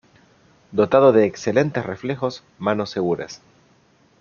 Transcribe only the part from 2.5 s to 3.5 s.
manos seguras.